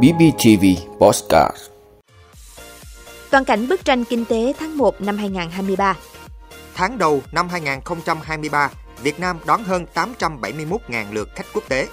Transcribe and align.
BBTV 0.00 0.64
Postcard 0.98 1.56
Toàn 3.30 3.44
cảnh 3.44 3.68
bức 3.68 3.84
tranh 3.84 4.04
kinh 4.04 4.24
tế 4.24 4.52
tháng 4.58 4.78
1 4.78 5.00
năm 5.00 5.16
2023 5.16 5.96
Tháng 6.74 6.98
đầu 6.98 7.22
năm 7.32 7.48
2023, 7.48 8.70
Việt 9.02 9.20
Nam 9.20 9.38
đón 9.46 9.64
hơn 9.64 9.86
871.000 9.94 11.12
lượt 11.12 11.28
khách 11.34 11.46
quốc 11.54 11.64
tế. 11.68 11.88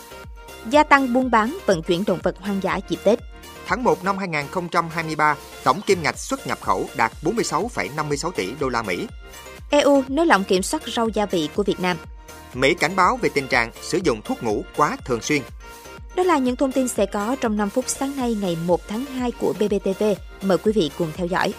Gia 0.69 0.83
tăng 0.83 1.13
buôn 1.13 1.31
bán 1.31 1.57
vận 1.65 1.83
chuyển 1.83 2.03
động 2.07 2.19
vật 2.23 2.35
hoang 2.39 2.63
dã 2.63 2.79
dịp 2.89 2.99
Tết 3.03 3.19
Tháng 3.67 3.83
1 3.83 4.03
năm 4.03 4.17
2023, 4.17 5.35
tổng 5.63 5.81
kim 5.81 6.03
ngạch 6.03 6.17
xuất 6.17 6.47
nhập 6.47 6.57
khẩu 6.61 6.89
đạt 6.95 7.11
46,56 7.23 8.31
tỷ 8.31 8.53
đô 8.59 8.69
la 8.69 8.81
Mỹ. 8.81 9.07
EU 9.69 10.03
nới 10.07 10.25
lỏng 10.25 10.43
kiểm 10.43 10.63
soát 10.63 10.83
rau 10.95 11.09
gia 11.09 11.25
vị 11.25 11.49
của 11.55 11.63
Việt 11.63 11.79
Nam 11.79 11.97
Mỹ 12.53 12.73
cảnh 12.73 12.95
báo 12.95 13.17
về 13.21 13.29
tình 13.33 13.47
trạng 13.47 13.71
sử 13.81 13.99
dụng 14.03 14.21
thuốc 14.21 14.43
ngủ 14.43 14.63
quá 14.75 14.97
thường 15.05 15.21
xuyên. 15.21 15.41
Đó 16.15 16.23
là 16.23 16.37
những 16.37 16.55
thông 16.55 16.71
tin 16.71 16.87
sẽ 16.87 17.05
có 17.05 17.35
trong 17.41 17.57
5 17.57 17.69
phút 17.69 17.85
sáng 17.87 18.15
nay 18.17 18.37
ngày 18.41 18.57
1 18.65 18.81
tháng 18.87 19.05
2 19.05 19.31
của 19.31 19.53
BBTV. 19.53 20.03
Mời 20.41 20.57
quý 20.57 20.71
vị 20.71 20.91
cùng 20.97 21.11
theo 21.15 21.27
dõi. 21.27 21.53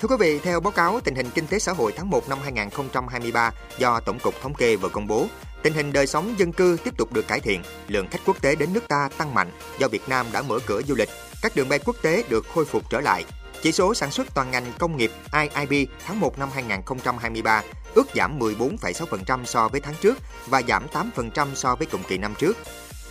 Thưa 0.00 0.08
quý 0.08 0.16
vị, 0.20 0.38
theo 0.38 0.60
báo 0.60 0.70
cáo 0.70 1.00
tình 1.00 1.14
hình 1.14 1.26
kinh 1.34 1.46
tế 1.46 1.58
xã 1.58 1.72
hội 1.72 1.92
tháng 1.96 2.10
1 2.10 2.28
năm 2.28 2.38
2023 2.42 3.52
do 3.78 4.00
Tổng 4.00 4.18
cục 4.18 4.34
Thống 4.42 4.54
kê 4.54 4.76
vừa 4.76 4.88
công 4.88 5.06
bố, 5.06 5.26
tình 5.62 5.72
hình 5.72 5.92
đời 5.92 6.06
sống 6.06 6.34
dân 6.38 6.52
cư 6.52 6.76
tiếp 6.84 6.94
tục 6.96 7.12
được 7.12 7.28
cải 7.28 7.40
thiện, 7.40 7.62
lượng 7.88 8.08
khách 8.10 8.20
quốc 8.26 8.42
tế 8.42 8.54
đến 8.54 8.72
nước 8.72 8.88
ta 8.88 9.08
tăng 9.18 9.34
mạnh 9.34 9.50
do 9.78 9.88
Việt 9.88 10.08
Nam 10.08 10.26
đã 10.32 10.42
mở 10.42 10.58
cửa 10.66 10.82
du 10.88 10.94
lịch, 10.94 11.08
các 11.42 11.56
đường 11.56 11.68
bay 11.68 11.78
quốc 11.78 11.96
tế 12.02 12.24
được 12.28 12.46
khôi 12.54 12.64
phục 12.64 12.90
trở 12.90 13.00
lại. 13.00 13.24
Chỉ 13.62 13.72
số 13.72 13.94
sản 13.94 14.10
xuất 14.10 14.34
toàn 14.34 14.50
ngành 14.50 14.72
công 14.78 14.96
nghiệp 14.96 15.10
IIB 15.32 15.88
tháng 16.06 16.20
1 16.20 16.38
năm 16.38 16.48
2023 16.54 17.62
ước 17.94 18.06
giảm 18.14 18.38
14,6% 18.38 19.44
so 19.44 19.68
với 19.68 19.80
tháng 19.80 19.94
trước 20.00 20.18
và 20.46 20.62
giảm 20.68 20.86
8% 21.16 21.54
so 21.54 21.74
với 21.74 21.86
cùng 21.86 22.02
kỳ 22.08 22.18
năm 22.18 22.34
trước. 22.38 22.56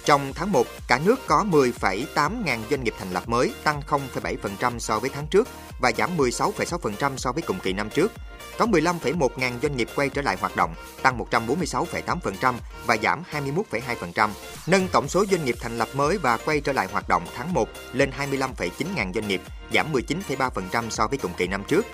Trong 0.08 0.34
tháng 0.34 0.52
1, 0.52 0.68
cả 0.88 1.00
nước 1.06 1.20
có 1.28 1.46
10,8 1.52 2.44
ngàn 2.44 2.64
doanh 2.70 2.84
nghiệp 2.84 2.94
thành 3.00 3.12
lập 3.12 3.30
mới, 3.30 3.54
tăng 3.64 3.82
0,7% 3.88 4.80
so 4.80 5.00
với 5.00 5.10
tháng 5.10 5.28
trước 5.28 5.48
và 5.82 5.92
giảm 5.98 6.18
16,6% 6.18 7.18
so 7.18 7.32
với 7.32 7.42
cùng 7.42 7.60
kỳ 7.60 7.74
năm 7.74 7.90
trước. 7.90 8.12
Có 8.58 8.66
15,1 8.66 9.30
ngàn 9.36 9.60
doanh 9.62 9.78
nghiệp 9.78 9.88
quay 9.96 10.10
trở 10.10 10.22
lại 10.22 10.38
hoạt 10.40 10.56
động, 10.56 10.76
tăng 11.02 11.20
146,8% 11.20 12.54
và 12.86 12.98
giảm 12.98 13.24
21,2%, 13.32 14.30
nâng 14.68 14.88
tổng 14.88 15.08
số 15.08 15.26
doanh 15.32 15.46
nghiệp 15.46 15.56
thành 15.62 15.78
lập 15.78 15.90
mới 15.94 16.18
và 16.18 16.38
quay 16.38 16.62
trở 16.62 16.74
lại 16.74 16.88
hoạt 16.92 17.10
động 17.10 17.26
tháng 17.36 17.54
1 17.54 17.70
lên 17.94 18.12
25,9 18.18 18.70
ngàn 18.96 19.14
doanh 19.14 19.28
nghiệp, 19.28 19.42
giảm 19.74 19.94
19,3% 19.94 20.90
so 20.90 21.08
với 21.08 21.18
cùng 21.18 21.34
kỳ 21.38 21.48
năm 21.48 21.64
trước. 21.68 21.86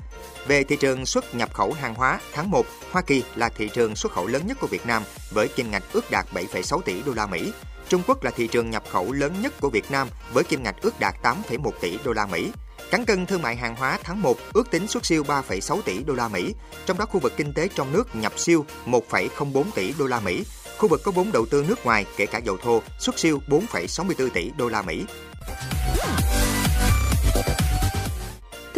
Về 0.48 0.64
thị 0.64 0.76
trường 0.76 1.06
xuất 1.06 1.36
nhập 1.36 1.54
khẩu 1.54 1.74
hàng 1.74 1.96
hóa, 1.96 2.20
tháng 2.34 2.52
1, 2.52 2.66
Hoa 2.92 3.02
Kỳ 3.02 3.24
là 3.36 3.50
thị 3.50 3.70
trường 3.74 3.96
xuất 3.96 4.12
khẩu 4.12 4.28
lớn 4.28 4.48
nhất 4.48 4.58
của 4.62 4.68
Việt 4.68 4.86
Nam 4.86 5.04
với 5.32 5.48
kim 5.48 5.72
ngạch 5.72 5.84
ước 5.94 6.12
đạt 6.12 6.26
7,6 6.34 6.82
tỷ 6.82 7.02
đô 7.02 7.14
la 7.14 7.28
Mỹ. 7.28 7.54
Trung 7.94 8.04
Quốc 8.08 8.24
là 8.24 8.32
thị 8.32 8.48
trường 8.48 8.70
nhập 8.70 8.84
khẩu 8.90 9.12
lớn 9.12 9.34
nhất 9.42 9.54
của 9.62 9.70
Việt 9.70 9.92
Nam 9.92 10.08
với 10.34 10.44
kim 10.44 10.64
ngạch 10.64 10.82
ước 10.82 11.00
đạt 11.00 11.16
8,1 11.24 11.72
tỷ 11.82 11.98
đô 12.04 12.14
la 12.14 12.26
Mỹ. 12.26 12.52
Cán 12.92 13.06
cân 13.06 13.26
thương 13.26 13.42
mại 13.42 13.56
hàng 13.56 13.76
hóa 13.76 14.00
tháng 14.04 14.22
1 14.22 14.38
ước 14.54 14.72
tính 14.72 14.88
xuất 14.88 15.06
siêu 15.06 15.24
3,6 15.24 15.82
tỷ 15.82 16.04
đô 16.04 16.14
la 16.14 16.28
Mỹ, 16.28 16.54
trong 16.86 16.98
đó 16.98 17.06
khu 17.06 17.20
vực 17.20 17.34
kinh 17.38 17.54
tế 17.54 17.68
trong 17.76 17.92
nước 17.92 18.16
nhập 18.16 18.40
siêu 18.40 18.66
1,04 18.86 19.64
tỷ 19.76 19.94
đô 20.00 20.08
la 20.08 20.20
Mỹ. 20.20 20.44
Khu 20.78 20.90
vực 20.90 21.02
có 21.04 21.12
vốn 21.12 21.32
đầu 21.32 21.46
tư 21.46 21.66
nước 21.68 21.86
ngoài 21.86 22.06
kể 22.18 22.26
cả 22.26 22.38
dầu 22.38 22.58
thô 22.58 22.82
xuất 23.00 23.20
siêu 23.20 23.40
4,64 23.48 24.30
tỷ 24.30 24.52
đô 24.58 24.70
la 24.70 24.82
Mỹ. 24.82 25.06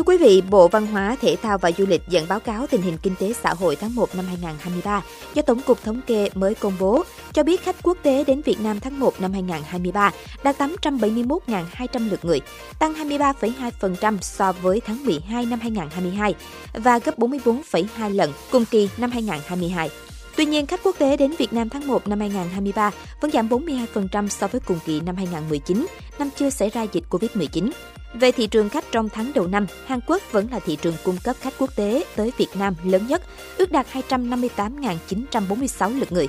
Thưa 0.05 0.11
quý 0.11 0.17
vị, 0.17 0.41
Bộ 0.49 0.67
Văn 0.67 0.87
hóa, 0.87 1.17
Thể 1.21 1.35
thao 1.41 1.57
và 1.57 1.71
Du 1.77 1.85
lịch 1.85 2.01
dẫn 2.07 2.25
báo 2.29 2.39
cáo 2.39 2.67
tình 2.67 2.81
hình 2.81 2.97
kinh 2.97 3.15
tế 3.19 3.33
xã 3.33 3.53
hội 3.53 3.75
tháng 3.75 3.95
1 3.95 4.15
năm 4.15 4.25
2023 4.25 5.01
do 5.33 5.41
Tổng 5.41 5.61
cục 5.61 5.83
Thống 5.83 6.01
kê 6.07 6.29
mới 6.35 6.55
công 6.55 6.73
bố, 6.79 7.03
cho 7.33 7.43
biết 7.43 7.63
khách 7.63 7.75
quốc 7.83 7.97
tế 8.03 8.23
đến 8.23 8.41
Việt 8.41 8.59
Nam 8.59 8.79
tháng 8.79 8.99
1 8.99 9.21
năm 9.21 9.33
2023 9.33 10.11
đạt 10.43 10.57
871.200 10.57 12.09
lượt 12.09 12.25
người, 12.25 12.41
tăng 12.79 12.93
23,2% 12.93 14.17
so 14.21 14.51
với 14.51 14.81
tháng 14.85 15.05
12 15.05 15.45
năm 15.45 15.59
2022 15.59 16.35
và 16.73 16.99
gấp 16.99 17.19
44,2 17.19 18.15
lần 18.15 18.31
cùng 18.51 18.65
kỳ 18.65 18.89
năm 18.97 19.11
2022. 19.11 19.89
Tuy 20.35 20.45
nhiên, 20.45 20.65
khách 20.65 20.83
quốc 20.83 20.95
tế 20.99 21.17
đến 21.17 21.33
Việt 21.37 21.53
Nam 21.53 21.69
tháng 21.69 21.87
1 21.87 22.07
năm 22.07 22.19
2023 22.19 22.91
vẫn 23.21 23.31
giảm 23.31 23.49
42% 23.49 24.27
so 24.27 24.47
với 24.47 24.61
cùng 24.65 24.79
kỳ 24.85 25.01
năm 25.01 25.15
2019, 25.15 25.85
năm 26.19 26.29
chưa 26.37 26.49
xảy 26.49 26.69
ra 26.69 26.83
dịch 26.83 27.03
Covid-19. 27.09 27.71
Về 28.19 28.31
thị 28.31 28.47
trường 28.47 28.69
khách 28.69 28.91
trong 28.91 29.09
tháng 29.09 29.31
đầu 29.35 29.47
năm, 29.47 29.67
Hàn 29.85 29.99
Quốc 30.07 30.21
vẫn 30.31 30.47
là 30.51 30.59
thị 30.59 30.77
trường 30.81 30.95
cung 31.03 31.17
cấp 31.23 31.35
khách 31.39 31.53
quốc 31.57 31.75
tế 31.75 32.03
tới 32.15 32.31
Việt 32.37 32.47
Nam 32.55 32.75
lớn 32.83 33.07
nhất, 33.07 33.21
ước 33.57 33.71
đạt 33.71 33.87
258.946 34.09 35.99
lượt 35.99 36.11
người. 36.11 36.27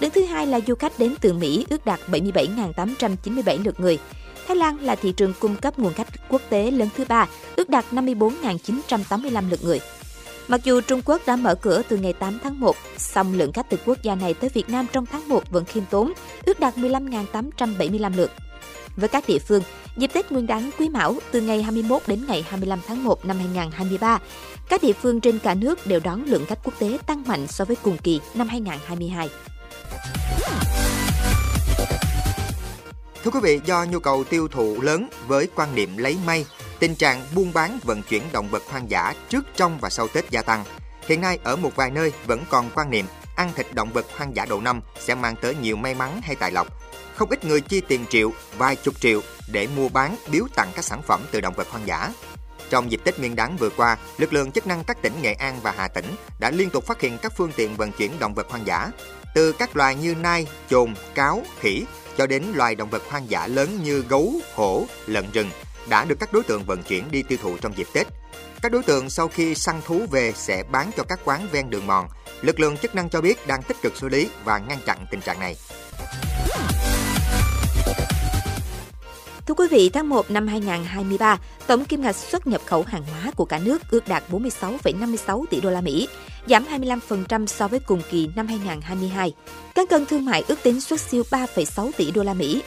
Đứng 0.00 0.10
thứ 0.10 0.24
hai 0.24 0.46
là 0.46 0.60
du 0.66 0.74
khách 0.74 0.98
đến 0.98 1.14
từ 1.20 1.32
Mỹ 1.32 1.66
ước 1.70 1.86
đạt 1.86 2.00
77.897 2.10 3.64
lượt 3.64 3.80
người. 3.80 3.98
Thái 4.46 4.56
Lan 4.56 4.80
là 4.80 4.94
thị 4.94 5.12
trường 5.12 5.32
cung 5.40 5.56
cấp 5.56 5.78
nguồn 5.78 5.92
khách 5.92 6.28
quốc 6.28 6.42
tế 6.48 6.70
lớn 6.70 6.88
thứ 6.96 7.04
ba, 7.08 7.28
ước 7.56 7.70
đạt 7.70 7.84
54.985 7.90 9.50
lượt 9.50 9.64
người. 9.64 9.80
Mặc 10.48 10.60
dù 10.64 10.80
Trung 10.80 11.02
Quốc 11.04 11.22
đã 11.26 11.36
mở 11.36 11.54
cửa 11.54 11.82
từ 11.88 11.96
ngày 11.96 12.12
8 12.12 12.38
tháng 12.42 12.60
1, 12.60 12.76
song 12.98 13.34
lượng 13.34 13.52
khách 13.52 13.70
từ 13.70 13.76
quốc 13.84 14.02
gia 14.02 14.14
này 14.14 14.34
tới 14.34 14.50
Việt 14.54 14.68
Nam 14.68 14.86
trong 14.92 15.06
tháng 15.06 15.28
1 15.28 15.50
vẫn 15.50 15.64
khiêm 15.64 15.84
tốn, 15.90 16.12
ước 16.44 16.60
đạt 16.60 16.76
15.875 16.76 18.16
lượt. 18.16 18.30
Với 18.96 19.08
các 19.08 19.24
địa 19.28 19.38
phương, 19.38 19.62
dịp 19.96 20.10
Tết 20.12 20.32
Nguyên 20.32 20.46
đán 20.46 20.70
Quý 20.78 20.88
Mão 20.88 21.14
từ 21.30 21.40
ngày 21.40 21.62
21 21.62 22.02
đến 22.06 22.24
ngày 22.28 22.46
25 22.48 22.80
tháng 22.86 23.04
1 23.04 23.24
năm 23.24 23.38
2023, 23.38 24.18
các 24.68 24.82
địa 24.82 24.92
phương 24.92 25.20
trên 25.20 25.38
cả 25.38 25.54
nước 25.54 25.86
đều 25.86 26.00
đón 26.04 26.24
lượng 26.24 26.46
khách 26.46 26.58
quốc 26.64 26.74
tế 26.78 26.98
tăng 27.06 27.22
mạnh 27.26 27.46
so 27.46 27.64
với 27.64 27.76
cùng 27.82 27.98
kỳ 27.98 28.20
năm 28.34 28.48
2022. 28.48 29.28
Thưa 33.24 33.30
quý 33.30 33.40
vị, 33.42 33.60
do 33.64 33.84
nhu 33.84 33.98
cầu 33.98 34.24
tiêu 34.24 34.48
thụ 34.48 34.80
lớn 34.80 35.08
với 35.26 35.48
quan 35.54 35.74
niệm 35.74 35.96
lấy 35.96 36.16
may, 36.26 36.46
tình 36.78 36.94
trạng 36.94 37.22
buôn 37.34 37.52
bán 37.54 37.78
vận 37.84 38.02
chuyển 38.02 38.22
động 38.32 38.48
vật 38.48 38.62
hoang 38.70 38.90
dã 38.90 39.14
trước, 39.28 39.44
trong 39.56 39.78
và 39.80 39.90
sau 39.90 40.08
Tết 40.08 40.30
gia 40.30 40.42
tăng. 40.42 40.64
Hiện 41.08 41.20
nay 41.20 41.38
ở 41.44 41.56
một 41.56 41.76
vài 41.76 41.90
nơi 41.90 42.12
vẫn 42.26 42.44
còn 42.50 42.70
quan 42.74 42.90
niệm 42.90 43.06
ăn 43.36 43.50
thịt 43.56 43.74
động 43.74 43.92
vật 43.92 44.06
hoang 44.16 44.36
dã 44.36 44.46
đầu 44.48 44.60
năm 44.60 44.80
sẽ 44.98 45.14
mang 45.14 45.34
tới 45.42 45.54
nhiều 45.54 45.76
may 45.76 45.94
mắn 45.94 46.20
hay 46.22 46.36
tài 46.36 46.52
lộc. 46.52 46.85
Không 47.16 47.30
ít 47.30 47.44
người 47.44 47.60
chi 47.60 47.80
tiền 47.88 48.04
triệu, 48.10 48.32
vài 48.58 48.76
chục 48.76 49.00
triệu 49.00 49.20
để 49.52 49.68
mua 49.76 49.88
bán, 49.88 50.16
biếu 50.30 50.44
tặng 50.54 50.72
các 50.74 50.84
sản 50.84 51.02
phẩm 51.02 51.20
từ 51.30 51.40
động 51.40 51.54
vật 51.54 51.68
hoang 51.70 51.86
dã. 51.86 52.12
Trong 52.70 52.90
dịp 52.90 53.00
Tết 53.04 53.18
Nguyên 53.18 53.36
đán 53.36 53.56
vừa 53.56 53.70
qua, 53.70 53.96
lực 54.18 54.32
lượng 54.32 54.52
chức 54.52 54.66
năng 54.66 54.84
các 54.84 55.02
tỉnh 55.02 55.12
Nghệ 55.22 55.32
An 55.32 55.60
và 55.62 55.74
Hà 55.76 55.88
Tĩnh 55.88 56.06
đã 56.40 56.50
liên 56.50 56.70
tục 56.70 56.86
phát 56.86 57.00
hiện 57.00 57.18
các 57.22 57.32
phương 57.36 57.52
tiện 57.56 57.76
vận 57.76 57.92
chuyển 57.92 58.18
động 58.18 58.34
vật 58.34 58.46
hoang 58.50 58.66
dã, 58.66 58.90
từ 59.34 59.52
các 59.52 59.76
loài 59.76 59.94
như 59.94 60.14
nai, 60.14 60.46
chồn, 60.70 60.94
cáo, 61.14 61.42
khỉ 61.60 61.84
cho 62.16 62.26
đến 62.26 62.44
loài 62.54 62.74
động 62.74 62.90
vật 62.90 63.02
hoang 63.08 63.30
dã 63.30 63.46
lớn 63.46 63.80
như 63.82 64.04
gấu, 64.08 64.32
hổ, 64.54 64.86
lợn 65.06 65.30
rừng 65.32 65.50
đã 65.88 66.04
được 66.04 66.16
các 66.20 66.32
đối 66.32 66.42
tượng 66.42 66.64
vận 66.64 66.82
chuyển 66.82 67.10
đi 67.10 67.22
tiêu 67.22 67.38
thụ 67.42 67.56
trong 67.56 67.76
dịp 67.76 67.86
Tết. 67.92 68.06
Các 68.62 68.72
đối 68.72 68.82
tượng 68.82 69.10
sau 69.10 69.28
khi 69.28 69.54
săn 69.54 69.80
thú 69.84 70.06
về 70.10 70.32
sẽ 70.36 70.62
bán 70.70 70.90
cho 70.96 71.02
các 71.02 71.20
quán 71.24 71.48
ven 71.52 71.70
đường 71.70 71.86
mòn. 71.86 72.08
Lực 72.42 72.60
lượng 72.60 72.76
chức 72.76 72.94
năng 72.94 73.10
cho 73.10 73.20
biết 73.20 73.46
đang 73.46 73.62
tích 73.62 73.76
cực 73.82 73.96
xử 73.96 74.08
lý 74.08 74.28
và 74.44 74.58
ngăn 74.58 74.78
chặn 74.86 75.06
tình 75.10 75.20
trạng 75.20 75.40
này. 75.40 75.56
Thưa 79.46 79.54
quý 79.54 79.66
vị, 79.70 79.90
tháng 79.92 80.08
1 80.08 80.30
năm 80.30 80.46
2023, 80.46 81.38
tổng 81.66 81.84
kim 81.84 82.02
ngạch 82.02 82.16
xuất 82.16 82.46
nhập 82.46 82.60
khẩu 82.66 82.82
hàng 82.82 83.02
hóa 83.02 83.30
của 83.36 83.44
cả 83.44 83.58
nước 83.58 83.82
ước 83.90 84.08
đạt 84.08 84.22
46,56 84.30 85.44
tỷ 85.50 85.60
đô 85.60 85.70
la 85.70 85.80
Mỹ, 85.80 86.08
giảm 86.46 86.64
25% 86.64 87.46
so 87.46 87.68
với 87.68 87.80
cùng 87.80 88.00
kỳ 88.10 88.28
năm 88.36 88.46
2022. 88.46 89.34
Cán 89.74 89.86
cân 89.86 90.06
thương 90.06 90.24
mại 90.24 90.44
ước 90.48 90.62
tính 90.62 90.80
xuất 90.80 91.00
siêu 91.00 91.22
3,6 91.30 91.90
tỷ 91.96 92.10
đô 92.10 92.22
la 92.22 92.34
Mỹ. 92.34 92.62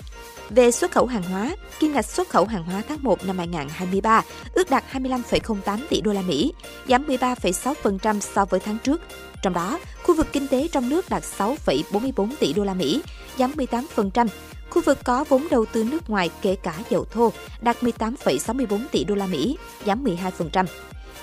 Về 0.49 0.71
xuất 0.71 0.91
khẩu 0.91 1.05
hàng 1.05 1.23
hóa, 1.23 1.55
kim 1.79 1.93
ngạch 1.93 2.05
xuất 2.05 2.29
khẩu 2.29 2.45
hàng 2.45 2.63
hóa 2.63 2.81
tháng 2.89 2.97
1 3.01 3.25
năm 3.25 3.37
2023 3.37 4.23
ước 4.53 4.69
đạt 4.69 4.83
25,08 4.91 5.79
tỷ 5.89 6.01
đô 6.01 6.13
la 6.13 6.21
Mỹ, 6.21 6.53
giảm 6.87 7.07
13,6% 7.07 8.19
so 8.19 8.45
với 8.45 8.59
tháng 8.59 8.77
trước. 8.83 9.01
Trong 9.41 9.53
đó, 9.53 9.79
khu 10.03 10.15
vực 10.15 10.27
kinh 10.31 10.47
tế 10.47 10.67
trong 10.67 10.89
nước 10.89 11.09
đạt 11.09 11.23
6,44 11.23 12.29
tỷ 12.39 12.53
đô 12.53 12.63
la 12.63 12.73
Mỹ, 12.73 13.01
giảm 13.37 13.51
18%. 13.51 14.27
Khu 14.69 14.81
vực 14.81 14.97
có 15.03 15.23
vốn 15.29 15.47
đầu 15.51 15.65
tư 15.65 15.83
nước 15.83 16.09
ngoài 16.09 16.29
kể 16.41 16.55
cả 16.63 16.73
dầu 16.89 17.05
thô 17.11 17.31
đạt 17.61 17.83
18,64 17.83 18.79
tỷ 18.91 19.03
đô 19.03 19.15
la 19.15 19.27
Mỹ, 19.27 19.57
giảm 19.85 20.03
12%. 20.03 20.65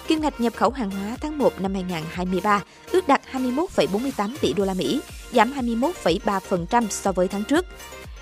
Kim 0.09 0.21
ngạch 0.21 0.41
nhập 0.41 0.53
khẩu 0.57 0.71
hàng 0.71 0.91
hóa 0.91 1.17
tháng 1.21 1.39
1 1.39 1.61
năm 1.61 1.75
2023 1.75 2.63
ước 2.93 3.09
đạt 3.09 3.21
21,48 3.33 4.37
tỷ 4.41 4.53
đô 4.53 4.65
la 4.65 4.75
Mỹ, 4.75 5.01
giảm 5.33 5.53
21,3% 5.53 6.87
so 6.91 7.13
với 7.13 7.29
tháng 7.29 7.45
trước. 7.45 7.67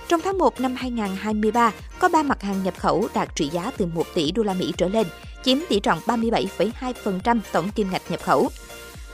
Trong 0.08 0.20
tháng 0.24 0.38
1 0.38 0.60
năm 0.60 0.74
2023, 0.74 1.72
có 1.98 2.08
3 2.08 2.22
mặt 2.22 2.42
hàng 2.42 2.62
nhập 2.62 2.74
khẩu 2.78 3.08
đạt 3.14 3.28
trị 3.34 3.48
giá 3.48 3.70
từ 3.76 3.86
1 3.86 4.06
tỷ 4.14 4.32
đô 4.32 4.42
la 4.42 4.54
Mỹ 4.54 4.72
trở 4.76 4.88
lên, 4.88 5.06
chiếm 5.44 5.58
tỷ 5.68 5.80
trọng 5.80 5.98
37,2% 6.06 7.38
tổng 7.52 7.70
kim 7.70 7.90
ngạch 7.90 8.10
nhập 8.10 8.20
khẩu. 8.22 8.48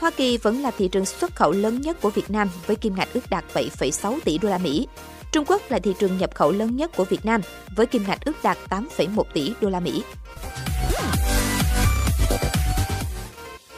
Hoa 0.00 0.10
Kỳ 0.10 0.36
vẫn 0.36 0.62
là 0.62 0.70
thị 0.70 0.88
trường 0.88 1.06
xuất 1.06 1.36
khẩu 1.36 1.52
lớn 1.52 1.80
nhất 1.80 2.00
của 2.00 2.10
Việt 2.10 2.30
Nam 2.30 2.48
với 2.66 2.76
kim 2.76 2.94
ngạch 2.94 3.08
ước 3.12 3.30
đạt 3.30 3.44
7,6 3.54 4.18
tỷ 4.24 4.38
đô 4.38 4.48
la 4.48 4.58
Mỹ. 4.58 4.86
Trung 5.32 5.44
Quốc 5.44 5.62
là 5.68 5.78
thị 5.78 5.94
trường 5.98 6.18
nhập 6.18 6.30
khẩu 6.34 6.52
lớn 6.52 6.76
nhất 6.76 6.90
của 6.96 7.04
Việt 7.04 7.24
Nam 7.24 7.40
với 7.76 7.86
kim 7.86 8.04
ngạch 8.08 8.24
ước 8.24 8.42
đạt 8.42 8.58
8,1 8.68 9.22
tỷ 9.32 9.52
đô 9.60 9.68
la 9.68 9.80
Mỹ. 9.80 10.02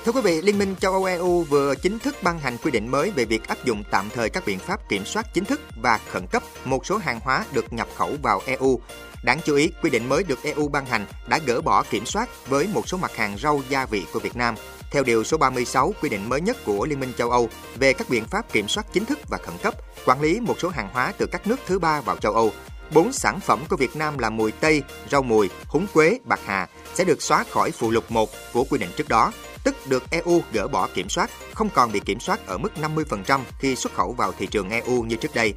Thưa 0.04 0.12
quý 0.12 0.20
vị, 0.20 0.42
Liên 0.42 0.58
minh 0.58 0.74
châu 0.80 0.92
Âu 0.92 1.04
EU 1.04 1.42
vừa 1.42 1.74
chính 1.74 1.98
thức 1.98 2.16
ban 2.22 2.38
hành 2.38 2.56
quy 2.58 2.70
định 2.70 2.88
mới 2.88 3.10
về 3.10 3.24
việc 3.24 3.48
áp 3.48 3.64
dụng 3.64 3.82
tạm 3.90 4.10
thời 4.14 4.30
các 4.30 4.42
biện 4.46 4.58
pháp 4.58 4.88
kiểm 4.88 5.04
soát 5.04 5.26
chính 5.34 5.44
thức 5.44 5.60
và 5.82 6.00
khẩn 6.10 6.26
cấp 6.26 6.42
một 6.64 6.86
số 6.86 6.96
hàng 6.96 7.20
hóa 7.20 7.44
được 7.52 7.72
nhập 7.72 7.88
khẩu 7.96 8.10
vào 8.22 8.40
EU. 8.46 8.80
Đáng 9.24 9.40
chú 9.44 9.56
ý, 9.56 9.70
quy 9.82 9.90
định 9.90 10.08
mới 10.08 10.24
được 10.24 10.42
EU 10.42 10.68
ban 10.68 10.86
hành 10.86 11.06
đã 11.28 11.38
gỡ 11.46 11.60
bỏ 11.60 11.84
kiểm 11.90 12.06
soát 12.06 12.28
với 12.46 12.68
một 12.74 12.88
số 12.88 12.96
mặt 12.96 13.16
hàng 13.16 13.38
rau 13.38 13.62
gia 13.68 13.86
vị 13.86 14.04
của 14.12 14.18
Việt 14.18 14.36
Nam. 14.36 14.54
Theo 14.90 15.02
điều 15.02 15.24
số 15.24 15.36
36 15.36 15.94
quy 16.02 16.08
định 16.08 16.28
mới 16.28 16.40
nhất 16.40 16.56
của 16.64 16.86
Liên 16.86 17.00
minh 17.00 17.12
châu 17.18 17.30
Âu 17.30 17.48
về 17.76 17.92
các 17.92 18.08
biện 18.10 18.24
pháp 18.24 18.52
kiểm 18.52 18.68
soát 18.68 18.86
chính 18.92 19.04
thức 19.04 19.18
và 19.30 19.38
khẩn 19.38 19.54
cấp, 19.62 19.74
quản 20.06 20.20
lý 20.20 20.40
một 20.40 20.60
số 20.60 20.68
hàng 20.68 20.88
hóa 20.92 21.12
từ 21.18 21.26
các 21.32 21.46
nước 21.46 21.60
thứ 21.66 21.78
ba 21.78 22.00
vào 22.00 22.16
châu 22.16 22.32
Âu. 22.32 22.52
Bốn 22.94 23.12
sản 23.12 23.40
phẩm 23.40 23.60
của 23.68 23.76
Việt 23.76 23.96
Nam 23.96 24.18
là 24.18 24.30
mùi 24.30 24.52
tây, 24.52 24.82
rau 25.10 25.22
mùi, 25.22 25.50
húng 25.66 25.86
quế, 25.92 26.18
bạc 26.24 26.40
hà 26.44 26.68
sẽ 26.94 27.04
được 27.04 27.22
xóa 27.22 27.44
khỏi 27.50 27.70
phụ 27.70 27.90
lục 27.90 28.10
1 28.10 28.30
của 28.52 28.64
quy 28.64 28.78
định 28.78 28.90
trước 28.96 29.08
đó 29.08 29.32
tức 29.64 29.76
được 29.86 30.10
EU 30.10 30.42
gỡ 30.52 30.68
bỏ 30.68 30.88
kiểm 30.94 31.08
soát, 31.08 31.30
không 31.54 31.68
còn 31.74 31.92
bị 31.92 32.00
kiểm 32.00 32.20
soát 32.20 32.46
ở 32.46 32.58
mức 32.58 32.72
50% 32.76 33.40
khi 33.58 33.76
xuất 33.76 33.94
khẩu 33.94 34.12
vào 34.12 34.32
thị 34.32 34.46
trường 34.46 34.70
EU 34.70 35.02
như 35.02 35.16
trước 35.16 35.34
đây. 35.34 35.54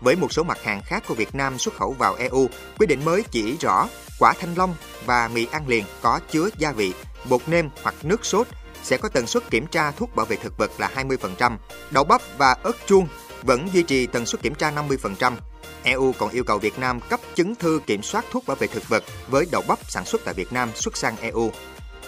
Với 0.00 0.16
một 0.16 0.32
số 0.32 0.42
mặt 0.42 0.62
hàng 0.62 0.82
khác 0.82 1.04
của 1.08 1.14
Việt 1.14 1.34
Nam 1.34 1.58
xuất 1.58 1.74
khẩu 1.74 1.92
vào 1.92 2.14
EU, 2.14 2.48
quy 2.78 2.86
định 2.86 3.04
mới 3.04 3.22
chỉ 3.30 3.56
rõ 3.60 3.88
quả 4.18 4.32
thanh 4.40 4.54
long 4.54 4.74
và 5.06 5.30
mì 5.34 5.46
ăn 5.50 5.68
liền 5.68 5.84
có 6.02 6.20
chứa 6.30 6.48
gia 6.58 6.72
vị, 6.72 6.92
bột 7.28 7.48
nêm 7.48 7.68
hoặc 7.82 7.94
nước 8.02 8.24
sốt 8.24 8.46
sẽ 8.82 8.96
có 8.96 9.08
tần 9.08 9.26
suất 9.26 9.50
kiểm 9.50 9.66
tra 9.66 9.90
thuốc 9.90 10.16
bảo 10.16 10.26
vệ 10.26 10.36
thực 10.36 10.58
vật 10.58 10.70
là 10.78 10.90
20%. 10.94 11.56
Đậu 11.90 12.04
bắp 12.04 12.20
và 12.38 12.56
ớt 12.62 12.76
chuông 12.86 13.08
vẫn 13.42 13.68
duy 13.72 13.82
trì 13.82 14.06
tần 14.06 14.26
suất 14.26 14.42
kiểm 14.42 14.54
tra 14.54 14.70
50%. 14.70 15.32
EU 15.82 16.12
còn 16.18 16.30
yêu 16.30 16.44
cầu 16.44 16.58
Việt 16.58 16.78
Nam 16.78 17.00
cấp 17.00 17.20
chứng 17.34 17.54
thư 17.54 17.80
kiểm 17.86 18.02
soát 18.02 18.24
thuốc 18.30 18.46
bảo 18.46 18.56
vệ 18.56 18.66
thực 18.66 18.88
vật 18.88 19.04
với 19.28 19.46
đậu 19.52 19.62
bắp 19.68 19.78
sản 19.90 20.04
xuất 20.04 20.20
tại 20.24 20.34
Việt 20.34 20.52
Nam 20.52 20.70
xuất 20.74 20.96
sang 20.96 21.16
EU. 21.16 21.50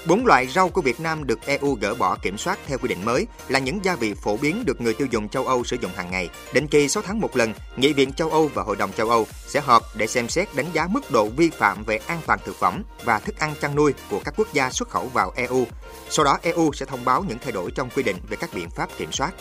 Bốn 0.06 0.26
loại 0.26 0.46
rau 0.46 0.68
của 0.68 0.80
Việt 0.80 1.00
Nam 1.00 1.26
được 1.26 1.46
EU 1.46 1.74
gỡ 1.74 1.94
bỏ 1.94 2.16
kiểm 2.22 2.38
soát 2.38 2.58
theo 2.66 2.78
quy 2.78 2.88
định 2.88 3.04
mới 3.04 3.26
là 3.48 3.58
những 3.58 3.84
gia 3.84 3.96
vị 3.96 4.14
phổ 4.14 4.36
biến 4.36 4.64
được 4.64 4.80
người 4.80 4.94
tiêu 4.94 5.08
dùng 5.10 5.28
châu 5.28 5.46
Âu 5.46 5.64
sử 5.64 5.76
dụng 5.80 5.90
hàng 5.96 6.10
ngày. 6.10 6.28
Định 6.52 6.68
kỳ 6.68 6.88
6 6.88 7.02
tháng 7.06 7.20
một 7.20 7.36
lần, 7.36 7.52
Nghị 7.76 7.92
viện 7.92 8.12
châu 8.12 8.30
Âu 8.30 8.50
và 8.54 8.62
Hội 8.62 8.76
đồng 8.76 8.92
châu 8.92 9.10
Âu 9.10 9.26
sẽ 9.46 9.60
họp 9.60 9.82
để 9.96 10.06
xem 10.06 10.28
xét 10.28 10.48
đánh 10.54 10.66
giá 10.72 10.86
mức 10.86 11.10
độ 11.10 11.28
vi 11.28 11.50
phạm 11.50 11.84
về 11.84 11.96
an 12.06 12.20
toàn 12.26 12.38
thực 12.44 12.56
phẩm 12.56 12.82
và 13.04 13.18
thức 13.18 13.38
ăn 13.38 13.54
chăn 13.60 13.74
nuôi 13.74 13.94
của 14.10 14.20
các 14.24 14.34
quốc 14.36 14.52
gia 14.52 14.70
xuất 14.70 14.88
khẩu 14.88 15.06
vào 15.06 15.32
EU. 15.36 15.66
Sau 16.10 16.24
đó 16.24 16.38
EU 16.42 16.72
sẽ 16.72 16.86
thông 16.86 17.04
báo 17.04 17.24
những 17.28 17.38
thay 17.42 17.52
đổi 17.52 17.70
trong 17.70 17.90
quy 17.90 18.02
định 18.02 18.16
về 18.28 18.36
các 18.40 18.50
biện 18.54 18.70
pháp 18.70 18.88
kiểm 18.98 19.12
soát. 19.12 19.32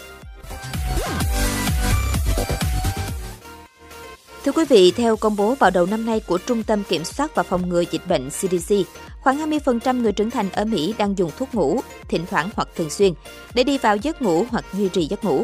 Thưa 4.45 4.51
quý 4.51 4.65
vị, 4.69 4.91
theo 4.91 5.15
công 5.15 5.35
bố 5.35 5.55
vào 5.55 5.71
đầu 5.71 5.85
năm 5.85 6.05
nay 6.05 6.19
của 6.19 6.37
Trung 6.37 6.63
tâm 6.63 6.83
Kiểm 6.89 7.03
soát 7.03 7.35
và 7.35 7.43
Phòng 7.43 7.69
ngừa 7.69 7.83
Dịch 7.91 8.07
bệnh 8.07 8.29
CDC, 8.29 8.75
khoảng 9.21 9.51
20% 9.51 10.01
người 10.01 10.11
trưởng 10.11 10.31
thành 10.31 10.49
ở 10.51 10.65
Mỹ 10.65 10.93
đang 10.97 11.17
dùng 11.17 11.31
thuốc 11.37 11.55
ngủ, 11.55 11.81
thỉnh 12.07 12.25
thoảng 12.29 12.49
hoặc 12.55 12.67
thường 12.75 12.89
xuyên, 12.89 13.13
để 13.53 13.63
đi 13.63 13.77
vào 13.77 13.97
giấc 13.97 14.21
ngủ 14.21 14.45
hoặc 14.49 14.65
duy 14.73 14.89
trì 14.89 15.05
giấc 15.05 15.23
ngủ. 15.23 15.43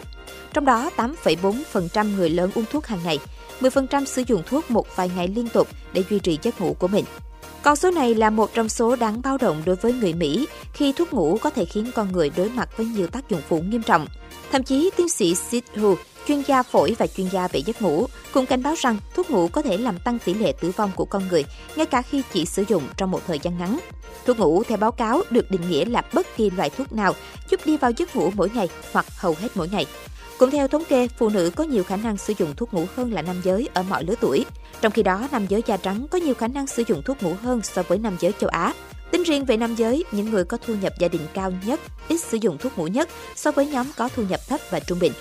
Trong 0.53 0.65
đó, 0.65 0.89
8,4% 0.97 2.15
người 2.15 2.29
lớn 2.29 2.51
uống 2.55 2.65
thuốc 2.71 2.85
hàng 2.85 2.99
ngày, 3.03 3.19
10% 3.61 4.05
sử 4.05 4.23
dụng 4.27 4.43
thuốc 4.45 4.71
một 4.71 4.95
vài 4.95 5.11
ngày 5.15 5.27
liên 5.27 5.47
tục 5.49 5.67
để 5.93 6.03
duy 6.09 6.19
trì 6.19 6.39
giấc 6.41 6.61
ngủ 6.61 6.75
của 6.79 6.87
mình. 6.87 7.05
Con 7.63 7.75
số 7.75 7.91
này 7.91 8.15
là 8.15 8.29
một 8.29 8.53
trong 8.53 8.69
số 8.69 8.95
đáng 8.95 9.21
báo 9.21 9.37
động 9.37 9.61
đối 9.65 9.75
với 9.75 9.93
người 9.93 10.13
Mỹ 10.13 10.47
khi 10.73 10.93
thuốc 10.93 11.13
ngủ 11.13 11.37
có 11.41 11.49
thể 11.49 11.65
khiến 11.65 11.91
con 11.95 12.11
người 12.11 12.31
đối 12.37 12.49
mặt 12.49 12.77
với 12.77 12.85
nhiều 12.85 13.07
tác 13.07 13.29
dụng 13.29 13.41
phụ 13.49 13.59
nghiêm 13.59 13.81
trọng. 13.81 14.07
Thậm 14.51 14.63
chí, 14.63 14.89
tiến 14.97 15.09
sĩ 15.09 15.35
Sid 15.35 15.63
Hu, 15.75 15.95
chuyên 16.27 16.41
gia 16.47 16.63
phổi 16.63 16.95
và 16.99 17.07
chuyên 17.07 17.27
gia 17.27 17.47
về 17.47 17.61
giấc 17.65 17.81
ngủ, 17.81 18.07
cũng 18.33 18.45
cảnh 18.45 18.63
báo 18.63 18.75
rằng 18.77 18.97
thuốc 19.15 19.31
ngủ 19.31 19.47
có 19.47 19.61
thể 19.61 19.77
làm 19.77 19.99
tăng 19.99 20.19
tỷ 20.19 20.33
lệ 20.33 20.53
tử 20.61 20.71
vong 20.75 20.91
của 20.95 21.05
con 21.05 21.27
người, 21.27 21.45
ngay 21.75 21.85
cả 21.85 22.01
khi 22.01 22.21
chỉ 22.33 22.45
sử 22.45 22.63
dụng 22.67 22.83
trong 22.97 23.11
một 23.11 23.21
thời 23.27 23.39
gian 23.39 23.57
ngắn. 23.57 23.79
Thuốc 24.25 24.39
ngủ 24.39 24.63
theo 24.63 24.77
báo 24.77 24.91
cáo 24.91 25.21
được 25.29 25.51
định 25.51 25.69
nghĩa 25.69 25.85
là 25.85 26.03
bất 26.13 26.27
kỳ 26.37 26.49
loại 26.49 26.69
thuốc 26.69 26.93
nào 26.93 27.13
giúp 27.49 27.59
đi 27.65 27.77
vào 27.77 27.91
giấc 27.91 28.15
ngủ 28.15 28.31
mỗi 28.35 28.49
ngày 28.53 28.69
hoặc 28.91 29.05
hầu 29.17 29.35
hết 29.39 29.47
mỗi 29.55 29.69
ngày. 29.69 29.85
Cũng 30.37 30.51
theo 30.51 30.67
thống 30.67 30.83
kê, 30.85 31.07
phụ 31.07 31.29
nữ 31.29 31.51
có 31.55 31.63
nhiều 31.63 31.83
khả 31.83 31.97
năng 31.97 32.17
sử 32.17 32.33
dụng 32.37 32.55
thuốc 32.55 32.73
ngủ 32.73 32.85
hơn 32.95 33.13
là 33.13 33.21
nam 33.21 33.41
giới 33.43 33.69
ở 33.73 33.83
mọi 33.83 34.03
lứa 34.03 34.15
tuổi. 34.21 34.45
Trong 34.81 34.91
khi 34.91 35.03
đó, 35.03 35.27
nam 35.31 35.45
giới 35.49 35.61
da 35.65 35.77
trắng 35.77 36.07
có 36.11 36.17
nhiều 36.17 36.33
khả 36.33 36.47
năng 36.47 36.67
sử 36.67 36.83
dụng 36.87 37.01
thuốc 37.03 37.23
ngủ 37.23 37.33
hơn 37.41 37.61
so 37.63 37.83
với 37.83 37.97
nam 37.97 38.17
giới 38.19 38.33
châu 38.39 38.49
Á. 38.49 38.73
Tính 39.11 39.23
riêng 39.23 39.45
về 39.45 39.57
nam 39.57 39.75
giới, 39.75 40.03
những 40.11 40.29
người 40.29 40.43
có 40.45 40.57
thu 40.65 40.75
nhập 40.81 40.93
gia 40.99 41.07
đình 41.07 41.21
cao 41.33 41.53
nhất 41.65 41.79
ít 42.07 42.17
sử 42.17 42.37
dụng 42.41 42.57
thuốc 42.57 42.77
ngủ 42.77 42.87
nhất 42.87 43.09
so 43.35 43.51
với 43.51 43.67
nhóm 43.67 43.87
có 43.97 44.09
thu 44.15 44.23
nhập 44.29 44.39
thấp 44.47 44.59
và 44.69 44.79
trung 44.79 44.99
bình. 44.99 45.13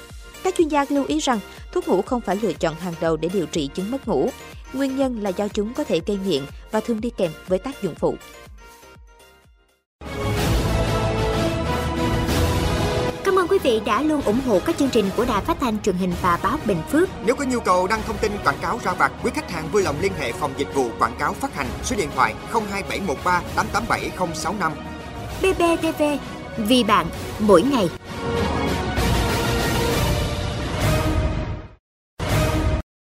Các 0.44 0.54
chuyên 0.58 0.68
gia 0.68 0.84
lưu 0.88 1.04
ý 1.08 1.18
rằng 1.18 1.38
thuốc 1.72 1.88
ngủ 1.88 2.02
không 2.02 2.20
phải 2.20 2.38
lựa 2.42 2.52
chọn 2.52 2.74
hàng 2.74 2.94
đầu 3.00 3.16
để 3.16 3.28
điều 3.32 3.46
trị 3.46 3.70
chứng 3.74 3.90
mất 3.90 4.08
ngủ. 4.08 4.30
Nguyên 4.72 4.96
nhân 4.96 5.22
là 5.22 5.30
do 5.30 5.48
chúng 5.48 5.74
có 5.74 5.84
thể 5.84 6.00
gây 6.06 6.18
nghiện 6.26 6.42
và 6.70 6.80
thường 6.80 7.00
đi 7.00 7.10
kèm 7.10 7.30
với 7.48 7.58
tác 7.58 7.82
dụng 7.82 7.94
phụ. 7.94 8.14
Cảm 13.24 13.38
ơn 13.38 13.48
quý 13.48 13.58
vị 13.62 13.80
đã 13.86 14.02
luôn 14.02 14.22
ủng 14.22 14.40
hộ 14.46 14.60
các 14.66 14.78
chương 14.78 14.90
trình 14.90 15.10
của 15.16 15.24
Đài 15.24 15.42
Phát 15.42 15.56
thanh 15.60 15.82
truyền 15.82 15.96
hình 15.96 16.12
và 16.22 16.38
báo 16.42 16.58
Bình 16.64 16.82
Phước. 16.90 17.08
Nếu 17.26 17.36
có 17.36 17.44
nhu 17.44 17.60
cầu 17.60 17.86
đăng 17.86 18.02
thông 18.06 18.18
tin 18.18 18.32
quảng 18.44 18.58
cáo 18.62 18.80
ra 18.84 18.92
vặt, 18.92 19.12
quý 19.22 19.30
khách 19.34 19.50
hàng 19.50 19.68
vui 19.72 19.82
lòng 19.82 19.96
liên 20.00 20.12
hệ 20.18 20.32
phòng 20.32 20.52
dịch 20.56 20.74
vụ 20.74 20.88
quảng 20.98 21.16
cáo 21.18 21.32
phát 21.32 21.54
hành 21.54 21.66
số 21.84 21.96
điện 21.96 22.08
thoại 22.14 22.34
02713 22.52 23.42
887065. 23.56 24.72
BBTV, 25.42 26.02
vì 26.58 26.84
bạn, 26.84 27.06
mỗi 27.38 27.62
ngày. 27.62 27.88